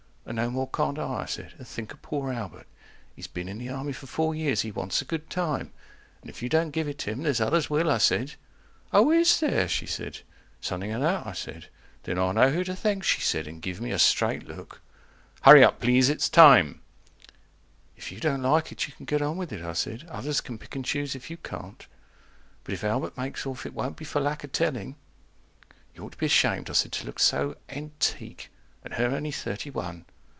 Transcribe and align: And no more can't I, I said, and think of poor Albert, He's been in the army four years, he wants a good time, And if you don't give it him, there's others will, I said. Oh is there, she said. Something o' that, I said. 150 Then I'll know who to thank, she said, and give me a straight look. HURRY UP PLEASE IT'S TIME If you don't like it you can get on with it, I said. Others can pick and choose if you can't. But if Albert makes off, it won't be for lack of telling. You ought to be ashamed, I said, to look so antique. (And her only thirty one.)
And 0.23 0.35
no 0.37 0.49
more 0.49 0.69
can't 0.69 0.97
I, 0.99 1.23
I 1.23 1.25
said, 1.25 1.55
and 1.57 1.67
think 1.67 1.91
of 1.91 2.01
poor 2.01 2.31
Albert, 2.31 2.67
He's 3.15 3.27
been 3.27 3.49
in 3.49 3.57
the 3.57 3.67
army 3.67 3.91
four 3.91 4.33
years, 4.33 4.61
he 4.61 4.71
wants 4.71 5.01
a 5.01 5.05
good 5.05 5.29
time, 5.29 5.73
And 6.21 6.29
if 6.29 6.41
you 6.41 6.47
don't 6.47 6.71
give 6.71 6.87
it 6.87 7.01
him, 7.01 7.23
there's 7.23 7.41
others 7.41 7.69
will, 7.69 7.89
I 7.89 7.97
said. 7.97 8.35
Oh 8.93 9.11
is 9.11 9.41
there, 9.41 9.67
she 9.67 9.85
said. 9.85 10.19
Something 10.61 10.91
o' 10.93 11.01
that, 11.01 11.27
I 11.27 11.33
said. 11.33 11.67
150 12.03 12.03
Then 12.13 12.19
I'll 12.19 12.33
know 12.33 12.49
who 12.51 12.63
to 12.63 12.75
thank, 12.75 13.03
she 13.03 13.19
said, 13.19 13.45
and 13.45 13.61
give 13.63 13.81
me 13.81 13.91
a 13.91 13.99
straight 13.99 14.47
look. 14.47 14.81
HURRY 15.41 15.63
UP 15.65 15.79
PLEASE 15.81 16.07
IT'S 16.07 16.29
TIME 16.29 16.81
If 17.97 18.09
you 18.13 18.21
don't 18.21 18.43
like 18.43 18.71
it 18.71 18.87
you 18.87 18.93
can 18.93 19.05
get 19.05 19.23
on 19.23 19.35
with 19.35 19.51
it, 19.51 19.63
I 19.65 19.73
said. 19.73 20.05
Others 20.07 20.39
can 20.39 20.57
pick 20.57 20.75
and 20.77 20.85
choose 20.85 21.13
if 21.13 21.29
you 21.29 21.35
can't. 21.35 21.85
But 22.63 22.73
if 22.73 22.85
Albert 22.85 23.17
makes 23.17 23.45
off, 23.45 23.65
it 23.65 23.73
won't 23.73 23.97
be 23.97 24.05
for 24.05 24.21
lack 24.21 24.45
of 24.45 24.53
telling. 24.53 24.95
You 25.93 26.05
ought 26.05 26.13
to 26.13 26.17
be 26.17 26.27
ashamed, 26.27 26.69
I 26.69 26.73
said, 26.73 26.93
to 26.93 27.05
look 27.05 27.19
so 27.19 27.57
antique. 27.67 28.49
(And 28.83 28.93
her 28.93 29.07
only 29.07 29.31
thirty 29.31 29.69
one.) 29.69 30.05